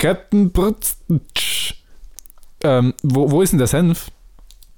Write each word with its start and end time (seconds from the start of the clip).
Captain 0.00 0.50
Brutz. 0.50 0.96
Ähm, 2.62 2.94
wo, 3.02 3.30
wo 3.30 3.42
ist 3.42 3.50
denn 3.50 3.58
der 3.58 3.68
Senf? 3.68 4.10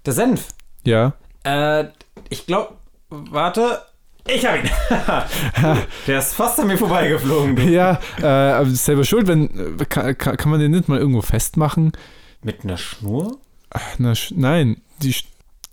Der 0.05 0.13
Senf. 0.13 0.49
Ja. 0.85 1.15
Äh, 1.45 1.87
ich 2.29 2.47
glaube, 2.47 2.75
warte. 3.09 3.83
Ich 4.29 4.47
hab 4.47 4.57
ihn. 4.63 4.71
Der 6.07 6.19
ist 6.21 6.35
fast 6.35 6.61
an 6.61 6.69
mir 6.69 6.79
vorbeigeflogen. 6.79 7.57
Du. 7.57 7.63
Ja, 7.63 7.99
äh, 8.21 8.65
selber 8.67 9.05
schuld, 9.05 9.27
wenn. 9.27 9.79
äh, 9.81 9.85
Kann, 9.85 10.17
kann, 10.17 10.51
man 10.51 10.61
den 10.61 10.71
nicht 10.71 10.89
mal 10.89 10.99
irgendwo 10.99 11.23
festmachen? 11.23 11.91
Mit 12.43 12.63
einer 12.63 12.77
Schnur? 12.77 13.39
Ach, 13.71 13.81
na, 13.99 14.13
sch- 14.13 14.33
nein, 14.37 14.81
die 15.03 15.15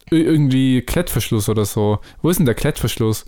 irgendwie 0.10 0.82
Klettverschluss 0.82 1.48
oder 1.50 1.66
so. 1.66 2.00
Wo 2.24 2.30
ist 2.32 2.38
denn 2.38 2.48
der 2.48 2.56
Klettverschluss? 2.56 3.26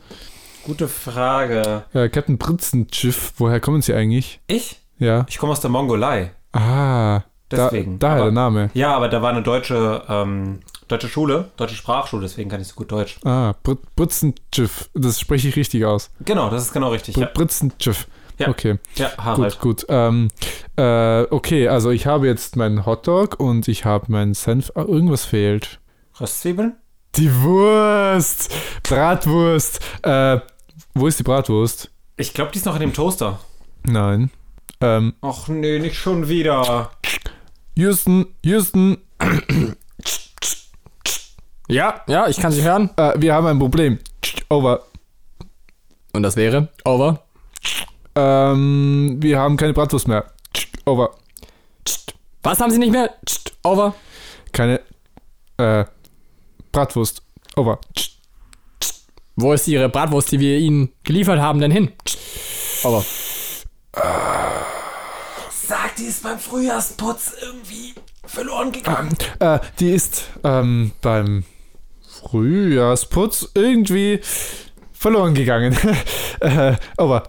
Gute 0.64 0.88
Frage. 0.88 1.84
Äh, 1.94 2.10
Captain 2.10 2.40
Britzenschiff, 2.40 3.34
woher 3.38 3.60
kommen 3.60 3.84
sie 3.84 3.94
eigentlich? 3.94 4.40
Ich? 4.48 4.81
Ja. 5.02 5.26
Ich 5.28 5.38
komme 5.40 5.52
aus 5.52 5.60
der 5.62 5.70
Mongolei. 5.72 6.32
Ah, 6.54 7.22
Deswegen. 7.50 8.00
Da, 8.00 8.08
daher 8.08 8.22
Aber- 8.22 8.32
der 8.32 8.34
Name. 8.34 8.70
Ja, 8.74 8.96
aber 8.96 9.10
da 9.10 9.22
war 9.22 9.32
eine 9.32 9.42
deutsche, 9.42 10.04
ähm, 10.08 10.60
deutsche 10.88 11.10
Schule, 11.10 11.50
deutsche 11.58 11.76
Sprachschule, 11.76 12.22
deswegen 12.22 12.50
kann 12.50 12.62
ich 12.62 12.68
so 12.68 12.76
gut 12.76 12.92
Deutsch. 12.92 13.18
Ah, 13.26 13.54
Br 13.64 13.76
Britzenschiff, 13.98 14.90
das 14.94 15.20
spreche 15.20 15.50
ich 15.50 15.56
richtig 15.58 15.84
aus. 15.86 16.12
Genau, 16.24 16.50
das 16.50 16.64
ist 16.64 16.72
genau 16.72 16.90
richtig. 16.92 17.16
Br 17.16 17.22
Ja, 17.24 17.30
Britzenschiff. 17.34 18.08
Ja. 18.38 18.48
Okay, 18.48 18.78
ja 18.96 19.10
Harald. 19.18 19.60
gut, 19.60 19.80
gut. 19.82 19.86
Ähm, 19.90 20.30
äh, 20.78 21.24
okay, 21.24 21.68
also 21.68 21.90
ich 21.92 22.08
habe 22.08 22.26
jetzt 22.28 22.56
meinen 22.56 22.86
Hotdog 22.86 23.40
und 23.40 23.68
ich 23.68 23.84
habe 23.86 24.06
meinen 24.12 24.34
Senf. 24.34 24.72
Ah, 24.76 24.82
irgendwas 24.88 25.26
fehlt. 25.26 25.80
Röstzwiebeln? 26.20 26.76
Die 27.16 27.34
Wurst! 27.42 28.54
Bratwurst! 28.84 29.80
Äh, 30.04 30.40
wo 30.94 31.08
ist 31.08 31.20
die 31.20 31.24
Bratwurst? 31.24 31.92
Ich 32.18 32.34
glaube, 32.34 32.52
die 32.52 32.60
ist 32.60 32.66
noch 32.66 32.76
in 32.76 32.82
dem 32.82 32.94
Toaster. 32.94 33.40
Nein. 33.84 34.32
Ähm, 34.82 35.14
Ach 35.22 35.48
nee, 35.48 35.80
nicht 35.80 35.96
schon 35.98 36.28
wieder. 36.28 36.92
Houston, 37.76 38.26
Houston, 38.44 38.98
Ja, 41.68 42.02
ja, 42.08 42.28
ich 42.28 42.38
kann 42.38 42.52
Sie 42.52 42.64
hören. 42.64 42.90
äh, 42.98 43.14
wir 43.18 43.34
haben 43.34 43.48
ein 43.48 43.60
Problem. 43.60 44.00
Over. 44.50 44.84
Und 46.14 46.24
das 46.24 46.36
wäre? 46.36 46.68
Over. 46.84 47.24
Ähm, 48.16 49.18
wir 49.20 49.40
haben 49.40 49.56
keine 49.56 49.74
Bratwurst 49.74 50.08
mehr. 50.08 50.26
Over. 50.86 51.12
Was 52.44 52.60
haben 52.60 52.72
Sie 52.72 52.80
nicht 52.80 52.92
mehr? 52.92 53.10
Over. 53.64 53.96
Keine, 54.52 54.82
äh, 55.58 55.86
Bratwurst. 56.72 57.22
Over. 57.56 57.80
Wo 59.38 59.54
ist 59.54 59.68
Ihre 59.68 59.88
Bratwurst, 59.90 60.32
die 60.34 60.40
wir 60.40 60.58
Ihnen 60.58 60.92
geliefert 61.04 61.40
haben, 61.40 61.62
denn 61.62 61.72
hin? 61.72 61.92
Over. 62.84 63.06
Sag, 65.92 65.96
die 65.98 66.04
ist 66.06 66.24
beim 66.24 66.40
Frühjahrsputz 66.40 67.34
irgendwie 67.42 67.94
verloren 68.26 68.72
gegangen. 68.72 69.16
Äh, 69.40 69.60
die 69.80 69.92
ist, 69.92 70.30
ähm, 70.44 70.92
beim 71.02 71.44
Frühjahrsputz 72.24 73.50
irgendwie 73.56 74.22
verloren 74.94 75.34
gegangen. 75.34 75.76
äh, 76.40 76.76
over. 76.98 77.24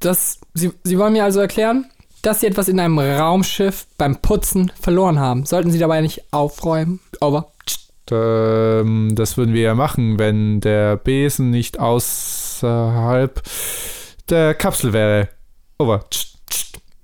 Das, 0.00 0.38
Sie, 0.52 0.72
Sie 0.84 0.98
wollen 0.98 1.14
mir 1.14 1.24
also 1.24 1.40
erklären, 1.40 1.90
dass 2.22 2.40
Sie 2.40 2.46
etwas 2.46 2.68
in 2.68 2.80
einem 2.80 2.98
Raumschiff 2.98 3.86
beim 3.96 4.16
Putzen 4.16 4.70
verloren 4.78 5.18
haben. 5.18 5.46
Sollten 5.46 5.70
Sie 5.70 5.78
dabei 5.78 6.02
nicht 6.02 6.24
aufräumen? 6.32 7.00
Over. 7.20 7.52
Ähm, 8.10 9.14
das 9.14 9.36
würden 9.38 9.54
wir 9.54 9.62
ja 9.62 9.74
machen, 9.74 10.18
wenn 10.18 10.60
der 10.60 10.96
Besen 10.96 11.50
nicht 11.50 11.80
außerhalb 11.80 13.42
der 14.28 14.54
Kapsel 14.54 14.92
wäre. 14.92 15.28
Over. 15.78 16.04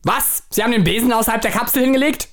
Was? 0.04 0.33
Sie 0.54 0.62
haben 0.62 0.70
den 0.70 0.84
Besen 0.84 1.12
außerhalb 1.12 1.42
der 1.42 1.50
Kapsel 1.50 1.82
hingelegt? 1.82 2.28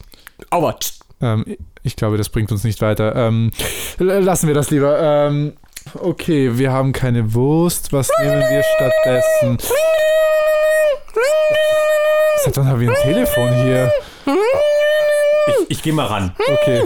Over. 0.51 0.77
Ähm, 1.21 1.57
ich 1.81 1.95
glaube, 1.95 2.17
das 2.17 2.29
bringt 2.29 2.51
uns 2.51 2.63
nicht 2.63 2.79
weiter. 2.79 3.15
Ähm, 3.15 3.51
lassen 3.97 4.45
wir 4.45 4.53
das 4.53 4.69
lieber. 4.69 4.99
Ähm, 5.01 5.53
okay, 5.95 6.55
wir 6.55 6.71
haben 6.71 6.93
keine 6.93 7.33
Wurst. 7.33 7.91
Was 7.91 8.11
nehmen 8.21 8.41
wir 8.41 8.61
stattdessen? 8.75 9.57
Seit 12.45 12.57
wann 12.57 12.67
haben 12.67 12.79
wir 12.79 12.91
ein 12.91 12.97
Telefon 13.01 13.53
hier? 13.63 13.91
Ich, 15.47 15.77
ich 15.77 15.81
gehe 15.81 15.93
mal 15.93 16.05
ran. 16.05 16.35
Okay. 16.47 16.83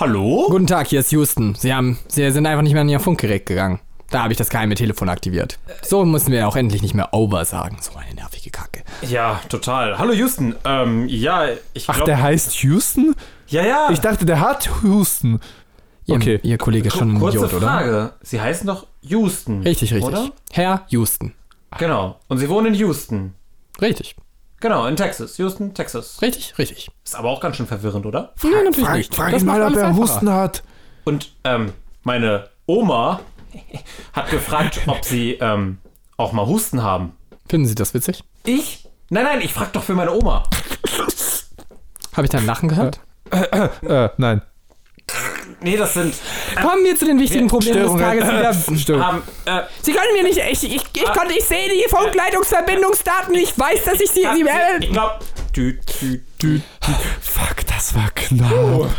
Hallo? 0.00 0.48
Guten 0.50 0.66
Tag, 0.66 0.88
hier 0.88 0.98
ist 0.98 1.12
Houston. 1.12 1.54
Sie 1.54 1.72
haben, 1.72 1.96
Sie 2.08 2.28
sind 2.28 2.44
einfach 2.46 2.62
nicht 2.62 2.72
mehr 2.72 2.82
an 2.82 2.88
Ihr 2.88 2.98
Funkgerät 2.98 3.46
gegangen. 3.46 3.78
Da 4.10 4.24
habe 4.24 4.32
ich 4.32 4.38
das 4.38 4.48
geheime 4.50 4.74
Telefon 4.74 5.08
aktiviert. 5.08 5.58
So 5.82 6.04
müssen 6.04 6.32
wir 6.32 6.48
auch 6.48 6.56
endlich 6.56 6.82
nicht 6.82 6.94
mehr 6.94 7.14
over 7.14 7.44
sagen. 7.44 7.76
So 7.80 7.92
eine 7.96 8.12
nervige 8.14 8.50
Kacke. 8.50 8.82
Ja, 9.02 9.40
total. 9.48 9.98
Hallo 9.98 10.12
Houston. 10.12 10.56
Ähm, 10.64 11.06
ja, 11.08 11.46
ich 11.74 11.88
Ach, 11.88 11.94
glaube. 11.94 12.10
der 12.10 12.20
heißt 12.20 12.54
Houston? 12.64 13.14
Ja, 13.46 13.62
ja. 13.64 13.88
Ich 13.92 14.00
dachte, 14.00 14.26
der 14.26 14.40
hat 14.40 14.68
Houston. 14.82 15.40
Ihr, 16.06 16.16
Okay. 16.16 16.40
Ihr 16.42 16.58
Kollege 16.58 16.88
ist 16.88 16.96
schon 16.96 17.14
ein 17.14 17.20
Kurze 17.20 17.36
Idiot, 17.38 17.54
oder? 17.54 17.66
Frage. 17.68 18.12
Sie 18.22 18.40
heißen 18.40 18.66
doch 18.66 18.88
Houston. 19.02 19.62
Richtig, 19.62 19.92
richtig. 19.94 20.08
Oder? 20.12 20.30
Herr 20.50 20.84
Houston. 20.88 21.32
Genau. 21.78 22.18
Und 22.26 22.38
Sie 22.38 22.48
wohnen 22.48 22.66
in 22.68 22.74
Houston. 22.74 23.34
Richtig. 23.80 24.16
Genau, 24.58 24.86
in 24.86 24.96
Texas. 24.96 25.38
Houston, 25.38 25.72
Texas. 25.72 26.20
Richtig, 26.20 26.58
richtig. 26.58 26.90
Ist 27.04 27.14
aber 27.14 27.28
auch 27.30 27.40
ganz 27.40 27.56
schön 27.56 27.66
verwirrend, 27.68 28.04
oder? 28.06 28.34
Nein, 28.42 28.52
natürlich 28.64 28.84
Frag, 28.86 28.96
nicht. 28.96 29.14
frag 29.14 29.30
Das 29.32 29.42
ihn 29.42 29.46
mal, 29.46 29.62
ob 29.62 29.76
er. 29.76 29.94
Husten 29.94 30.30
hat. 30.30 30.64
Und 31.04 31.32
ähm, 31.44 31.72
meine 32.02 32.48
Oma 32.66 33.20
hat 34.12 34.30
gefragt, 34.30 34.80
ob 34.86 35.04
Sie 35.04 35.32
ähm, 35.40 35.78
auch 36.16 36.32
mal 36.32 36.46
Husten 36.46 36.82
haben. 36.82 37.16
Finden 37.48 37.66
Sie 37.66 37.74
das 37.74 37.94
witzig? 37.94 38.22
Ich? 38.44 38.88
Nein, 39.08 39.24
nein, 39.24 39.40
ich 39.42 39.52
frag 39.52 39.72
doch 39.72 39.82
für 39.82 39.94
meine 39.94 40.12
Oma. 40.12 40.44
Habe 42.16 42.26
ich 42.26 42.30
dein 42.30 42.46
Lachen 42.46 42.68
gehört? 42.68 43.00
Äh, 43.30 44.08
nein. 44.16 44.42
Nee, 45.62 45.76
das 45.76 45.94
sind. 45.94 46.14
Kommen 46.60 46.84
wir 46.84 46.96
zu 46.96 47.04
den 47.04 47.18
wichtigen 47.18 47.48
Problemen 47.48 47.82
des. 47.82 47.92
Tages 48.00 48.70
wieder. 48.70 49.06
Haben, 49.06 49.22
äh, 49.44 49.62
Sie 49.82 49.92
können 49.92 50.12
mir 50.14 50.22
nicht. 50.22 50.38
Ich, 50.38 50.64
ich, 50.64 50.82
ich, 50.94 51.04
konnte, 51.12 51.34
ich 51.36 51.44
sehe 51.44 51.68
die 51.68 51.84
Funkleitungsverbindungsdaten. 51.88 53.34
Ich 53.34 53.58
weiß, 53.58 53.84
dass 53.84 54.00
ich 54.00 54.10
sie. 54.10 54.26
sie 54.34 54.46
ich 54.80 54.92
glaube. 54.92 55.18
Das 57.80 57.94
war 57.94 58.10
knapp. 58.14 58.90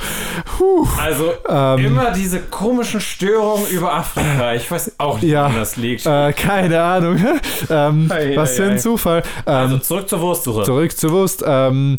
Puh. 0.58 0.88
Also 1.00 1.32
Ähm. 1.48 1.86
immer 1.86 2.12
diese 2.14 2.40
komischen 2.42 3.00
Störungen 3.00 3.68
über 3.70 3.94
Afrika. 3.94 4.54
Ich 4.56 4.70
weiß 4.72 4.96
auch 4.98 5.22
nicht, 5.22 5.30
Ja. 5.32 5.44
woran 5.44 5.56
das 5.58 5.76
liegt. 5.78 6.06
Äh, 6.08 6.34
keine 6.34 6.82
Ahnung. 6.82 7.18
ähm, 7.70 8.12
Ei, 8.12 8.36
was 8.36 8.56
für 8.56 8.64
ein 8.66 8.72
ei. 8.72 8.78
Zufall. 8.78 9.22
Ähm, 9.46 9.54
also 9.54 9.78
zurück 9.78 10.10
zur 10.10 10.20
Wurstsuche. 10.22 10.64
zurück 10.64 10.98
zur 10.98 11.12
Wurst. 11.12 11.44
Ähm, 11.46 11.98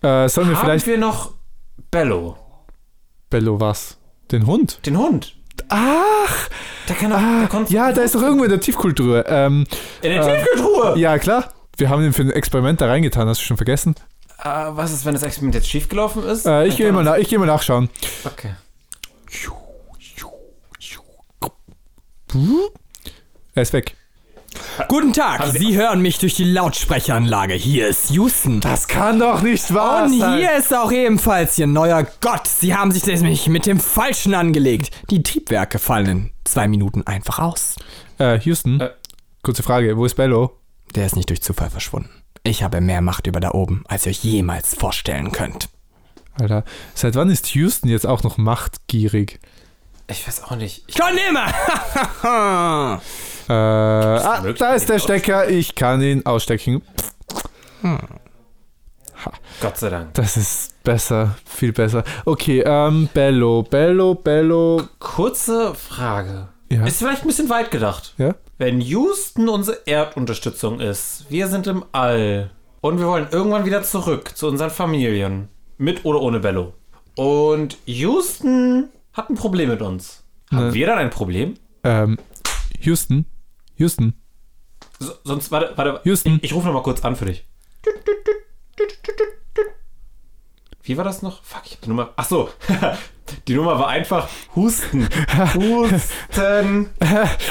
äh, 0.00 0.28
sollen 0.28 0.48
wir 0.48 0.56
Haben 0.56 0.64
vielleicht. 0.64 0.86
wir 0.86 0.98
noch 0.98 1.32
Bello, 1.90 2.36
Bello 3.28 3.58
was? 3.60 3.98
Den 4.30 4.46
Hund? 4.46 4.78
den 4.86 4.96
Hund? 4.98 5.34
Ach! 5.68 6.48
Der 6.88 6.96
kann 6.96 7.10
doch. 7.10 7.18
Ah, 7.18 7.46
kommt 7.48 7.70
ja, 7.70 7.92
da 7.92 8.02
ist 8.02 8.14
doch 8.14 8.22
irgendwo 8.22 8.44
in 8.44 8.50
der 8.50 8.60
Tiefkultur. 8.60 9.24
Ähm, 9.28 9.66
in 10.02 10.10
der 10.12 10.22
Tiefkühltruhe. 10.22 10.94
ja, 10.98 11.18
klar. 11.18 11.48
Wir 11.78 11.88
haben 11.90 12.04
ihn 12.04 12.12
für 12.12 12.22
ein 12.22 12.30
Experiment 12.30 12.80
da 12.80 12.86
reingetan. 12.86 13.26
Hast 13.28 13.40
du 13.40 13.44
schon 13.44 13.56
vergessen? 13.56 13.94
Äh, 14.44 14.48
was 14.70 14.92
ist, 14.92 15.04
wenn 15.04 15.14
das 15.14 15.22
Experiment 15.22 15.54
jetzt 15.54 15.68
schiefgelaufen 15.68 16.24
ist? 16.24 16.46
Äh, 16.46 16.66
ich 16.66 16.76
gehe 16.76 16.90
mal, 16.92 17.04
nach, 17.04 17.16
ich 17.16 17.28
geh 17.28 17.38
mal 17.38 17.46
nachschauen. 17.46 17.88
Okay. 18.24 18.54
Er 23.54 23.62
ist 23.62 23.72
weg. 23.72 23.96
Guten 24.88 25.12
Tag. 25.12 25.46
Sie 25.46 25.76
hören 25.76 26.00
mich 26.00 26.18
durch 26.18 26.34
die 26.34 26.44
Lautsprecheranlage. 26.44 27.54
Hier 27.54 27.88
ist 27.88 28.10
Houston. 28.10 28.60
Das 28.60 28.88
kann 28.88 29.18
doch 29.18 29.42
nicht 29.42 29.72
wahr 29.72 30.04
Und 30.04 30.12
hier 30.12 30.56
ist 30.56 30.74
auch 30.74 30.90
ebenfalls 30.92 31.58
Ihr 31.58 31.66
neuer 31.66 32.06
Gott. 32.20 32.46
Sie 32.48 32.74
haben 32.74 32.90
sich 32.90 33.04
nämlich 33.06 33.48
mit 33.48 33.66
dem 33.66 33.80
Falschen 33.80 34.34
angelegt. 34.34 34.90
Die 35.10 35.22
Triebwerke 35.22 35.78
fallen 35.78 36.06
in 36.06 36.30
zwei 36.44 36.68
Minuten 36.68 37.06
einfach 37.06 37.38
aus. 37.38 37.76
Äh, 38.18 38.40
Houston, 38.40 38.80
Äh. 38.80 38.90
kurze 39.42 39.62
Frage. 39.62 39.96
Wo 39.96 40.04
ist 40.06 40.14
Bello? 40.14 40.58
Der 40.94 41.06
ist 41.06 41.16
nicht 41.16 41.28
durch 41.28 41.42
Zufall 41.42 41.70
verschwunden. 41.70 42.10
Ich 42.44 42.62
habe 42.62 42.80
mehr 42.80 43.00
Macht 43.00 43.26
über 43.26 43.40
da 43.40 43.52
oben, 43.52 43.84
als 43.86 44.06
ihr 44.06 44.10
euch 44.10 44.24
jemals 44.24 44.74
vorstellen 44.74 45.30
könnt. 45.32 45.68
Alter, 46.40 46.64
seit 46.94 47.14
wann 47.14 47.30
ist 47.30 47.54
Houston 47.54 47.88
jetzt 47.88 48.06
auch 48.06 48.22
noch 48.22 48.36
machtgierig? 48.38 49.38
Ich 50.08 50.26
weiß 50.26 50.44
auch 50.44 50.56
nicht. 50.56 50.84
Ich, 50.86 50.96
Schon 50.96 51.16
immer! 51.28 53.00
Äh, 53.48 53.54
ah, 53.54 54.40
da 54.56 54.74
ist 54.74 54.88
der 54.88 55.00
Stecker. 55.00 55.48
Ich 55.48 55.74
kann 55.74 56.00
ihn 56.00 56.24
ausstecken. 56.24 56.80
Gott 59.60 59.76
sei 59.76 59.90
Dank. 59.90 60.14
Das 60.14 60.36
ist 60.36 60.82
besser, 60.84 61.36
viel 61.44 61.72
besser. 61.72 62.04
Okay, 62.24 62.62
ähm, 62.64 63.08
Bello, 63.12 63.64
Bello, 63.64 64.14
Bello. 64.14 64.88
Kurze 65.00 65.74
Frage. 65.74 66.48
Ja. 66.72 66.86
Ist 66.86 66.98
vielleicht 66.98 67.22
ein 67.22 67.26
bisschen 67.26 67.50
weit 67.50 67.70
gedacht. 67.70 68.14
Ja? 68.16 68.34
Wenn 68.56 68.80
Houston 68.80 69.48
unsere 69.50 69.80
Erdunterstützung 69.84 70.80
ist, 70.80 71.26
wir 71.28 71.48
sind 71.48 71.66
im 71.66 71.84
All 71.92 72.50
und 72.80 72.98
wir 72.98 73.06
wollen 73.06 73.26
irgendwann 73.30 73.66
wieder 73.66 73.82
zurück 73.82 74.34
zu 74.34 74.46
unseren 74.48 74.70
Familien. 74.70 75.48
Mit 75.76 76.04
oder 76.06 76.22
ohne 76.22 76.40
Bello. 76.40 76.72
Und 77.14 77.76
Houston 77.84 78.88
hat 79.12 79.28
ein 79.28 79.34
Problem 79.34 79.68
mit 79.68 79.82
uns. 79.82 80.24
Haben 80.50 80.68
Ne. 80.68 80.74
wir 80.74 80.86
dann 80.86 80.96
ein 80.98 81.10
Problem? 81.10 81.54
Ähm, 81.84 82.18
Houston, 82.80 83.26
Houston. 83.76 84.14
So, 84.98 85.12
sonst, 85.24 85.50
warte, 85.50 85.72
warte. 85.76 86.00
Houston. 86.04 86.36
Ich, 86.36 86.44
ich 86.44 86.54
rufe 86.54 86.66
noch 86.68 86.74
mal 86.74 86.82
kurz 86.82 87.04
an 87.04 87.16
für 87.16 87.26
dich. 87.26 87.44
Wie 90.84 90.96
war 90.96 91.04
das 91.04 91.20
noch? 91.22 91.42
Fuck, 91.44 91.62
ich 91.66 91.72
hab 91.74 91.80
die 91.82 91.88
Nummer. 91.90 92.10
Ach 92.16 92.24
so. 92.26 92.48
die 93.48 93.54
Nummer 93.54 93.78
war 93.78 93.88
einfach 93.88 94.28
Husten. 94.54 95.08
Husten. 95.54 96.90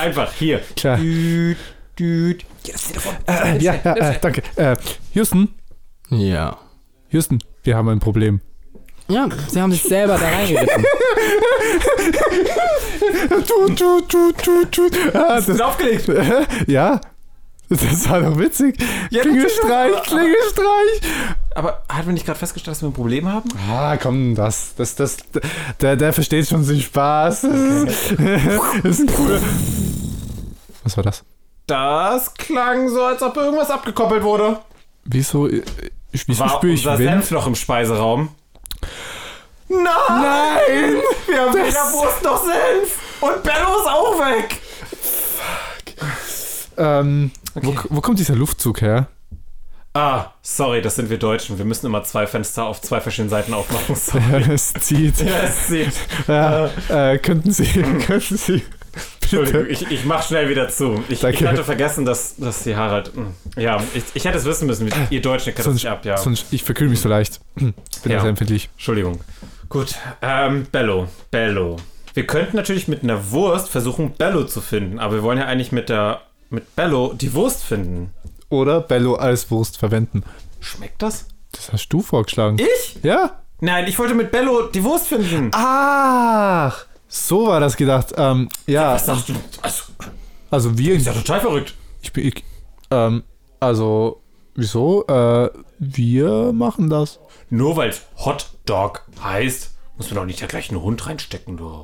Einfach 0.02 0.32
hier. 0.34 0.62
Klar. 0.76 0.98
Düt, 0.98 1.58
düt. 2.00 2.46
Äh, 3.28 3.58
ja, 3.60 3.76
ja, 3.84 3.96
äh, 3.96 4.20
danke. 4.22 4.44
Äh, 4.56 4.76
Houston, 5.14 5.50
Ja. 6.10 6.58
Houston, 7.10 7.40
wir 7.64 7.76
haben 7.76 7.90
ein 7.90 8.00
Problem. 8.00 8.42
Ja, 9.08 9.28
sie 9.50 9.60
haben 9.60 9.72
sich 9.72 9.84
selber 9.84 10.18
da 10.18 10.26
reingeritten. 10.30 10.86
Tut, 13.48 13.78
tut, 13.78 14.10
tut, 14.10 14.38
tut, 14.38 14.72
tut. 14.72 15.16
Ah, 15.16 15.36
das, 15.36 15.50
Ist 15.50 15.62
aufgelegt. 15.62 16.10
ja, 16.68 17.02
das 17.70 18.10
war 18.10 18.22
doch 18.22 18.38
witzig. 18.38 18.78
Ja, 19.10 19.22
Klingelstreich. 19.22 20.04
Klingelstreich. 20.04 21.02
Aber 21.56 21.83
hat 21.89 22.06
man 22.06 22.13
nicht 22.13 22.25
gerade 22.25 22.39
festgestellt, 22.39 22.75
dass 22.75 22.81
wir 22.81 22.89
ein 22.89 22.94
Problem 22.94 23.27
haben? 23.31 23.50
Ah, 23.69 23.98
komm, 23.98 24.36
das, 24.36 24.74
das, 24.75 24.95
das, 24.95 25.18
der, 25.81 25.95
der 25.98 26.13
versteht 26.13 26.48
schon 26.48 26.65
den 26.65 26.80
Spaß. 26.80 27.42
Das 27.42 28.12
ist 28.83 29.15
cooler. 29.15 29.39
Was 30.83 30.95
war 30.98 31.03
das? 31.03 31.24
Das 31.68 32.33
klang 32.33 32.89
so, 32.89 33.03
als 33.03 33.21
ob 33.21 33.36
irgendwas 33.38 33.69
abgekoppelt 33.69 34.24
wurde. 34.24 34.59
Wieso, 35.03 35.48
äh, 35.48 35.62
wieso 36.12 36.39
War 36.39 36.50
spüre 36.50 36.74
ich 36.74 36.86
unser 36.88 37.00
Wind? 37.00 37.09
Senf 37.12 37.31
noch 37.31 37.48
im 37.48 37.56
Speiseraum? 37.56 38.30
Nein! 39.68 39.83
Nein! 40.09 40.95
Wir 41.27 41.42
haben 41.42 41.53
Das- 41.53 41.68
weder 41.68 41.94
Wurst 41.94 42.24
noch 42.24 42.44
Senf! 42.44 42.98
Und 43.21 43.44
Bello 43.44 43.80
ist 43.80 43.88
auch 43.88 44.19
weg! 44.19 44.62
Ähm, 46.77 47.31
wo, 47.56 47.69
Okay. 47.71 47.88
wo 47.89 48.01
kommt 48.01 48.19
dieser 48.19 48.36
Luftzug 48.36 48.81
her? 48.81 49.07
Ah, 49.94 50.28
sorry, 50.42 50.82
das 50.82 50.96
sind 50.96 51.10
wir 51.10 51.18
Deutschen. 51.20 51.58
Wir 51.58 51.66
müssen 51.66 51.86
immer 51.86 52.04
zwei 52.04 52.26
Fenster 52.26 52.66
auf 52.66 52.82
zwei 52.82 53.02
verschiedenen 53.02 53.30
Seiten 53.30 53.54
aufmachen. 53.54 53.96
Sorry. 53.96 54.46
es 54.54 54.74
zieht. 54.74 55.20
Ja, 55.20 55.42
es 55.44 55.68
sieht. 55.68 55.94
Ja, 56.28 56.70
äh, 56.88 57.18
könnten 57.18 57.52
Sie, 57.52 57.66
könnten 58.06 58.38
Sie 58.38 58.64
Entschuldigung, 59.22 59.66
ich, 59.70 59.90
ich 59.90 60.06
mach 60.06 60.26
schnell 60.26 60.50
wieder 60.50 60.68
zu. 60.70 61.02
Ich, 61.08 61.24
ich 61.24 61.46
hatte 61.46 61.64
vergessen, 61.64 62.04
dass, 62.06 62.36
dass 62.36 62.64
die 62.64 62.76
Harald. 62.76 63.16
mh, 63.16 63.28
Ja, 63.56 63.82
ich, 63.94 64.04
ich 64.14 64.26
hätte 64.26 64.38
es 64.38 64.46
wissen 64.46 64.68
müssen. 64.68 64.92
Ihr 65.10 65.22
Deutschen 65.22 65.54
kennt 65.54 65.60
das 65.60 65.66
Sonst, 65.66 65.86
ab, 65.86 66.04
ja. 66.06 66.18
sonst, 66.18 66.48
ich 66.52 66.64
verkühle 66.64 66.90
mich 66.90 67.00
so 67.00 67.08
leicht. 67.08 67.40
Bin 67.56 67.74
ja. 68.06 68.20
sehr 68.20 68.30
empfindlich. 68.30 68.70
Entschuldigung. 68.74 69.22
Gut, 69.70 69.96
ähm, 70.22 70.68
Bello. 70.72 71.08
Bello. 71.32 71.78
Wir 72.14 72.28
könnten 72.28 72.58
natürlich 72.58 72.90
mit 72.90 73.04
einer 73.04 73.32
Wurst 73.32 73.70
versuchen, 73.70 74.12
Bello 74.18 74.44
zu 74.44 74.60
finden, 74.60 75.00
aber 75.00 75.16
wir 75.16 75.24
wollen 75.24 75.38
ja 75.38 75.46
eigentlich 75.46 75.72
mit 75.72 75.88
der 75.88 76.22
mit 76.50 76.76
Bello 76.76 77.14
die 77.14 77.34
Wurst 77.34 77.64
finden. 77.64 78.12
Oder 78.51 78.81
Bello 78.81 79.15
als 79.15 79.50
Wurst 79.50 79.77
verwenden. 79.77 80.24
Schmeckt 80.59 81.01
das? 81.01 81.25
Das 81.53 81.71
hast 81.71 81.88
du 81.89 82.01
vorgeschlagen. 82.01 82.57
Ich? 82.59 83.00
Ja. 83.01 83.42
Nein, 83.62 83.88
ich 83.88 83.98
wollte 83.98 84.13
mit 84.13 84.30
Bello 84.31 84.63
die 84.68 84.83
Wurst 84.83 85.07
finden. 85.07 85.51
Ach, 85.53 86.86
so 87.07 87.48
war 87.48 87.59
das 87.59 87.77
gedacht. 87.77 88.13
Ähm, 88.18 88.50
ja, 88.68 88.94
Was 88.94 89.06
sagst 89.06 89.30
du? 89.30 89.33
Also, 89.62 89.83
also 90.50 90.77
wir. 90.77 90.95
ist 90.95 91.06
ja 91.06 91.13
total 91.13 91.39
verrückt. 91.42 91.74
Ich 92.01 92.12
bin. 92.12 92.27
Ich, 92.27 92.44
ähm, 92.92 93.24
also, 93.59 94.21
wieso? 94.56 95.06
Äh, 95.07 95.50
wir 95.80 96.51
machen 96.51 96.89
das. 96.89 97.19
Nur 97.50 97.77
weil 97.77 97.89
es 97.89 98.01
Hot 98.25 98.50
Dog 98.65 99.06
heißt, 99.24 99.71
muss 99.95 100.09
man 100.09 100.15
doch 100.15 100.25
nicht 100.25 100.42
da 100.42 100.48
gleich 100.48 100.69
einen 100.69 100.81
Hund 100.81 101.06
reinstecken, 101.07 101.56
du. 101.57 101.83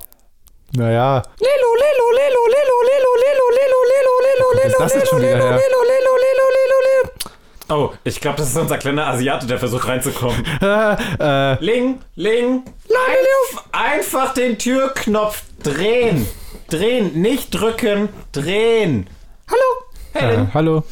Naja, 0.73 1.23
Lilo, 1.39 1.75
Lilo, 1.81 2.11
Lilo, 2.11 2.43
Lilo, 2.45 2.77
Lilo, 2.83 3.11
Lilo, 3.23 3.45
Lilo, 3.55 3.79
Lilo, 3.87 4.51
Lilo, 4.51 4.67
ist 4.67 4.79
das 4.79 4.93
jetzt 4.95 5.07
schon 5.09 5.19
wieder 5.19 5.29
her? 5.37 5.37
Lilo, 5.37 5.55
Lilo, 5.55 5.61
Lilo, 5.61 5.83
Lilo. 5.83 5.96
Oh, 7.69 7.89
ich 8.05 8.21
glaube, 8.21 8.37
das 8.37 8.49
ist 8.49 8.57
unser 8.57 8.77
kleiner 8.77 9.07
Asiate, 9.07 9.45
der 9.45 9.59
versucht 9.59 9.87
reinzukommen. 9.87 10.41
äh, 10.61 11.63
Ling, 11.63 11.99
Ling, 12.15 12.63
einf 12.89 13.63
einfach 13.73 14.33
den 14.33 14.57
Türknopf 14.57 15.43
drehen. 15.61 16.27
Drehen, 16.69 17.21
nicht 17.21 17.49
drücken, 17.51 18.09
drehen. 18.31 19.09
Hallo, 19.49 19.61
Hey, 20.13 20.35
äh, 20.35 20.45
hallo. 20.53 20.83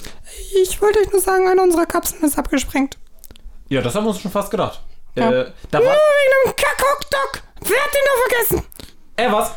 ich 0.61 0.81
wollte 0.81 0.99
euch 0.99 1.11
nur 1.11 1.21
sagen, 1.21 1.47
eine 1.47 1.61
unserer 1.61 1.85
Kapseln 1.85 2.23
ist 2.23 2.37
abgesprengt. 2.37 2.97
Ja, 3.69 3.81
das 3.81 3.95
haben 3.95 4.03
wir 4.05 4.09
uns 4.09 4.19
schon 4.21 4.31
fast 4.31 4.51
gedacht. 4.51 4.81
Ja. 5.15 5.29
Äh, 5.31 5.51
da 5.71 5.79
war. 5.79 5.85
wegen 5.85 5.93
einem 6.45 6.55
Kack-Hot-Dog. 6.55 7.41
Wer 7.61 7.77
hat 7.81 7.89
den 7.93 8.01
noch 8.05 8.27
vergessen? 8.27 8.67
Äh, 9.15 9.31
was? 9.31 9.51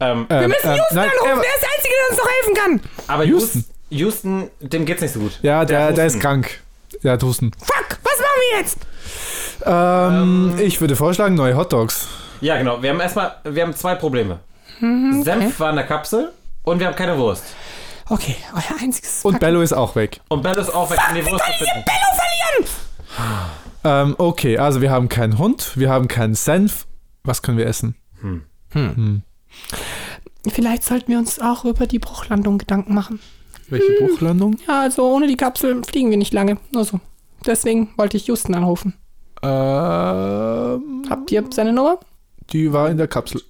Ähm, 0.00 0.26
Ähm, 0.28 0.40
Wir 0.40 0.48
müssen 0.48 0.68
ähm, 0.70 0.76
Houston 0.76 0.96
nein, 0.96 1.10
anrufen, 1.10 1.28
er- 1.30 1.36
der 1.42 1.54
ist 1.54 1.62
der 1.62 1.70
Einzige, 1.76 1.94
der 1.94 2.10
uns 2.10 2.18
noch 2.18 2.28
helfen 2.30 2.54
kann. 2.54 2.90
aber 3.06 3.24
Houston. 3.24 3.60
Houston, 3.60 3.73
Houston, 3.94 4.50
dem 4.60 4.84
geht's 4.84 5.02
nicht 5.02 5.14
so 5.14 5.20
gut. 5.20 5.38
Ja, 5.42 5.64
der, 5.64 5.86
hat 5.86 5.96
der 5.96 6.06
ist 6.06 6.20
krank. 6.20 6.60
Der 7.02 7.12
hat 7.12 7.22
Husten. 7.22 7.52
Fuck, 7.58 7.98
was 8.02 8.18
machen 8.18 8.40
wir 8.50 8.58
jetzt? 8.58 8.78
Ähm, 9.64 10.54
ich 10.58 10.80
würde 10.80 10.96
vorschlagen, 10.96 11.34
neue 11.34 11.56
Hotdogs. 11.56 12.08
Ja, 12.40 12.56
genau. 12.58 12.82
Wir 12.82 12.90
haben 12.90 13.00
erstmal, 13.00 13.36
wir 13.44 13.62
haben 13.62 13.74
zwei 13.74 13.94
Probleme. 13.94 14.40
Mhm, 14.80 15.22
Senf 15.22 15.60
war 15.60 15.70
in 15.70 15.76
der 15.76 15.86
Kapsel 15.86 16.32
und 16.62 16.80
wir 16.80 16.86
haben 16.88 16.96
keine 16.96 17.16
Wurst. 17.18 17.44
Okay, 18.08 18.36
euer 18.52 18.82
einziges 18.82 19.24
Und 19.24 19.40
Bello 19.40 19.62
ist 19.62 19.72
auch 19.72 19.96
weg. 19.96 20.20
Und 20.28 20.42
Bello 20.42 20.60
ist 20.60 20.74
auch 20.74 20.90
weg, 20.90 20.98
um 21.08 21.14
die 21.14 21.24
Wurst 21.24 21.44
zu 21.44 21.52
finden. 21.64 21.84
Bello 21.84 22.68
verlieren. 23.14 23.48
Ähm, 23.84 24.14
okay, 24.18 24.58
also 24.58 24.80
wir 24.80 24.90
haben 24.90 25.08
keinen 25.08 25.38
Hund, 25.38 25.72
wir 25.76 25.90
haben 25.90 26.08
keinen 26.08 26.34
Senf. 26.34 26.86
Was 27.22 27.40
können 27.42 27.56
wir 27.56 27.66
essen? 27.66 27.94
Vielleicht 30.48 30.84
sollten 30.84 31.08
wir 31.08 31.18
uns 31.18 31.38
auch 31.40 31.64
über 31.64 31.86
die 31.86 31.98
Bruchlandung 31.98 32.58
Gedanken 32.58 32.94
machen. 32.94 33.20
Welche 33.68 33.92
Bruchlandung? 33.98 34.56
Ja, 34.66 34.82
also 34.82 35.04
ohne 35.10 35.26
die 35.26 35.36
Kapsel 35.36 35.82
fliegen 35.84 36.10
wir 36.10 36.16
nicht 36.16 36.32
lange. 36.34 36.58
Nur 36.72 36.84
so. 36.84 37.00
Deswegen 37.46 37.90
wollte 37.96 38.16
ich 38.16 38.26
Houston 38.26 38.54
anrufen. 38.54 38.94
Ähm, 39.42 41.02
Habt 41.10 41.30
ihr 41.32 41.44
seine 41.50 41.72
Nummer? 41.72 41.98
die 42.52 42.72
war 42.72 42.90
in 42.90 42.98
der 42.98 43.08
Kapsel. 43.08 43.40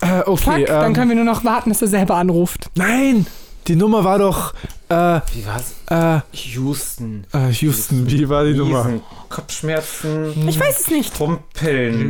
Äh, 0.00 0.20
okay, 0.26 0.36
Fuck, 0.36 0.58
ähm, 0.58 0.66
dann 0.66 0.92
können 0.92 1.08
wir 1.08 1.16
nur 1.16 1.24
noch 1.24 1.44
warten, 1.44 1.70
bis 1.70 1.80
er 1.80 1.88
selber 1.88 2.16
anruft. 2.16 2.68
Nein, 2.74 3.26
die 3.66 3.76
Nummer 3.76 4.04
war 4.04 4.18
doch 4.18 4.52
äh, 4.88 5.20
Wie 5.32 5.46
war's? 5.46 5.74
äh, 5.90 6.20
Houston. 6.36 7.26
äh, 7.32 7.50
Houston. 7.50 8.08
Wie 8.10 8.28
war 8.28 8.44
die 8.44 8.54
Nummer? 8.54 8.84
Niesen, 8.84 9.02
Kopfschmerzen, 9.28 10.48
Ich 10.48 10.58
weiß 10.60 10.80
es 10.80 10.88
nicht. 10.90 11.18
Humpeln. 11.18 12.00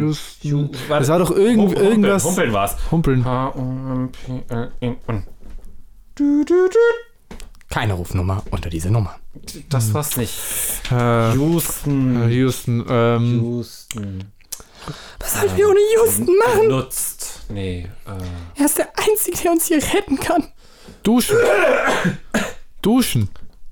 Houston. 0.43 0.70
Warte. 0.89 1.01
Das 1.03 1.08
war 1.08 1.19
doch 1.20 1.31
irgend, 1.31 1.58
Hum- 1.60 1.69
Humpeln, 1.69 1.87
irgendwas. 1.87 2.25
Humpeln 2.25 2.53
war's. 2.53 2.77
Humpeln. 2.91 3.25
Keine 7.70 7.94
Rufnummer 7.94 8.43
unter 8.51 8.70
diese 8.70 8.91
Nummer. 8.91 9.19
Das 9.69 9.93
war's 9.94 10.17
nicht. 10.17 10.34
Äh, 10.93 11.32
Houston. 11.34 12.22
äh, 12.22 12.34
Houston. 12.34 12.84
Ähm, 12.89 13.41
Houston. 13.43 14.25
Was 15.19 15.41
sollen 15.41 15.56
wir 15.56 15.69
ohne 15.69 15.79
Houston 15.96 16.29
machen? 16.39 16.69
Nutzt. 16.69 17.41
Nee. 17.49 17.89
Äh. 18.06 18.60
Er 18.60 18.67
ist 18.67 18.79
der 18.79 18.89
Einzige, 18.99 19.37
der 19.43 19.53
uns 19.53 19.67
hier 19.67 19.79
retten 19.82 20.20
kann. 20.20 20.49
duschen. 21.03 21.37
duschen. 22.84 23.29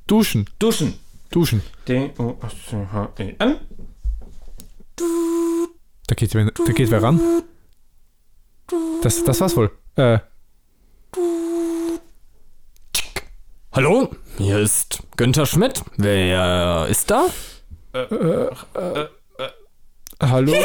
Duschen. 0.07 0.47
Duschen. 0.59 0.99
Duschen. 1.31 1.63
D-U-S-C-H-E-N. 1.87 3.61
Da 6.07 6.15
geht, 6.15 6.35
wer- 6.35 6.51
da 6.51 6.73
geht 6.73 6.91
wer 6.91 7.03
ran. 7.03 7.21
Das, 9.03 9.23
das 9.25 9.41
war's 9.41 9.57
wohl. 9.57 9.71
Äh, 9.97 10.19
Hallo, 13.73 14.11
hier 14.37 14.59
ist 14.59 14.99
Günther 15.17 15.47
Schmidt. 15.47 15.83
Wer 15.97 16.87
ist 16.91 17.11
da? 17.11 17.27
hallo? 20.21 20.53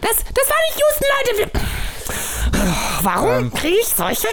Das, 0.00 0.14
das 0.32 0.48
war 0.48 0.56
nicht 0.68 0.80
Houston, 0.80 1.06
Leute. 1.12 1.67
Warum 3.02 3.52
kriege 3.52 3.76
ich 3.80 3.88
solche 3.88 4.28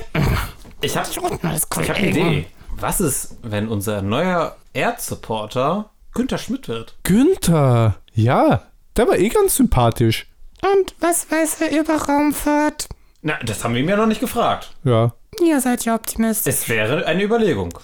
Ich 0.81 0.95
hab, 0.97 1.05
als 1.43 1.67
ich 1.81 1.89
hab 1.89 1.97
eine 1.97 2.09
Idee. 2.09 2.45
Was 2.77 2.99
ist, 2.99 3.37
wenn 3.41 3.67
unser 3.67 4.01
neuer 4.01 4.55
Erdsupporter 4.73 5.91
Günther 6.13 6.37
Schmidt 6.37 6.67
wird? 6.67 6.97
Günther. 7.03 7.95
Ja, 8.13 8.63
der 8.97 9.07
war 9.07 9.17
eh 9.17 9.29
ganz 9.29 9.55
sympathisch. 9.55 10.27
Und 10.61 10.95
was 10.99 11.29
weiß 11.29 11.61
er 11.61 11.79
über 11.79 11.95
Raumfahrt? 11.95 12.87
Na, 13.21 13.37
das 13.43 13.63
haben 13.63 13.73
wir 13.73 13.81
ihm 13.81 13.89
ja 13.89 13.97
noch 13.97 14.05
nicht 14.05 14.21
gefragt. 14.21 14.71
Ja. 14.83 15.13
Ihr 15.41 15.59
seid 15.59 15.83
ja 15.85 15.95
Optimist. 15.95 16.47
Es 16.47 16.69
wäre 16.69 17.05
eine 17.05 17.23
Überlegung. 17.23 17.77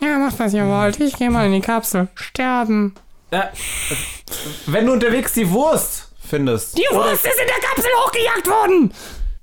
Ja, 0.00 0.18
macht 0.18 0.38
was 0.38 0.54
ihr 0.54 0.66
wollt. 0.66 1.00
Ich 1.00 1.16
gehe 1.16 1.30
mal 1.30 1.46
in 1.46 1.52
die 1.52 1.60
Kapsel. 1.60 2.08
Sterben. 2.14 2.94
Äh, 3.30 3.42
wenn 4.66 4.86
du 4.86 4.92
unterwegs 4.92 5.32
die 5.32 5.50
Wurst 5.50 6.12
findest. 6.28 6.78
Die 6.78 6.86
Wurst 6.92 7.24
ist 7.24 7.40
in 7.40 7.46
der 7.46 7.68
Kapsel 7.68 7.90
hochgejagt 8.04 8.46
worden. 8.46 8.92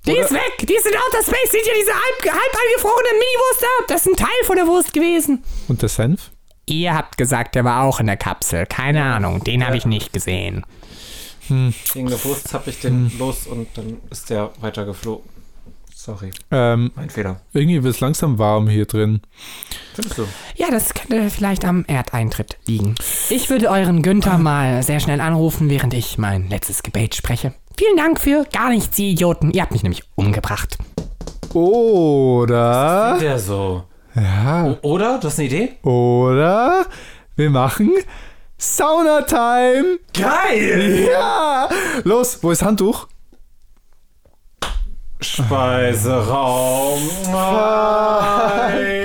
Die 0.07 0.11
Oder- 0.11 0.21
ist 0.21 0.31
weg. 0.33 0.57
Die 0.67 0.73
ist 0.75 0.85
in 0.85 0.93
Outer 0.93 1.23
Space. 1.23 1.51
Seht 1.51 1.65
ihr 1.65 1.73
diese 1.79 1.91
halb, 1.93 2.21
halb 2.23 2.55
eingefrorene 2.65 3.09
Mini-Wurst 3.13 3.61
da? 3.61 3.93
Das 3.93 4.01
ist 4.05 4.07
ein 4.13 4.15
Teil 4.17 4.45
von 4.45 4.55
der 4.55 4.67
Wurst 4.67 4.93
gewesen. 4.93 5.43
Und 5.67 5.81
der 5.81 5.89
Senf? 5.89 6.31
Ihr 6.67 6.93
habt 6.95 7.17
gesagt, 7.17 7.55
der 7.55 7.63
war 7.63 7.83
auch 7.83 7.99
in 7.99 8.07
der 8.07 8.17
Kapsel. 8.17 8.65
Keine 8.65 9.03
Ahnung. 9.03 9.43
Den 9.43 9.65
habe 9.65 9.77
ich 9.77 9.85
nicht 9.85 10.13
gesehen. 10.13 10.65
Wegen 11.47 12.09
der 12.09 12.23
Wurst 12.23 12.53
hab 12.53 12.67
ich 12.67 12.79
den 12.79 13.11
los 13.19 13.45
und 13.45 13.67
dann 13.75 13.97
ist 14.09 14.29
der 14.31 14.51
weitergeflogen. 14.61 15.29
Sorry, 15.93 16.31
Ähm, 16.51 16.91
mein 16.95 17.09
Fehler. 17.09 17.41
irgendwie 17.53 17.81
wird 17.81 17.95
es 17.95 17.99
langsam 17.99 18.37
warm 18.37 18.67
hier 18.67 18.85
drin. 18.85 19.21
Findest 19.95 20.17
du? 20.19 20.27
Ja, 20.55 20.69
das 20.69 20.93
könnte 20.93 21.29
vielleicht 21.31 21.65
am 21.65 21.83
Erdeintritt 21.87 22.57
liegen. 22.67 22.93
Ich 23.29 23.49
würde 23.49 23.69
euren 23.71 24.03
Günther 24.03 24.37
mal 24.37 24.83
sehr 24.83 24.99
schnell 24.99 25.19
anrufen, 25.21 25.67
während 25.69 25.95
ich 25.95 26.17
mein 26.19 26.47
letztes 26.49 26.83
Gebet 26.83 27.15
spreche. 27.15 27.53
Vielen 27.77 27.97
Dank 27.97 28.19
für 28.19 28.45
gar 28.51 28.69
nichts, 28.69 28.97
ihr 28.99 29.09
Idioten. 29.09 29.51
Ihr 29.51 29.61
habt 29.61 29.71
mich 29.71 29.83
nämlich 29.83 30.03
umgebracht. 30.15 30.77
Oder, 31.53 33.17
Der 33.19 33.37
so. 33.39 33.83
ja, 34.15 34.77
Oder? 34.81 35.19
Du 35.19 35.27
hast 35.27 35.39
eine 35.39 35.47
Idee? 35.47 35.73
oder 35.83 36.85
wir 37.35 37.49
machen 37.49 37.91
Sauna-Time. 38.57 39.99
Geil! 40.13 41.07
Ja, 41.11 41.67
los, 42.03 42.39
wo 42.41 42.51
ist 42.51 42.61
Handtuch? 42.63 43.07
Speiseraum. 45.21 46.99
Nein. 47.31 49.04